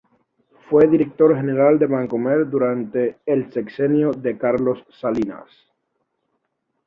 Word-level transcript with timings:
Fue 0.67 0.87
director 0.87 1.35
general 1.35 1.77
de 1.77 1.85
Bancomer 1.85 2.49
durante 2.49 3.19
el 3.23 3.53
sexenio 3.53 4.09
de 4.09 4.35
Carlos 4.35 4.83
Salinas. 4.99 5.45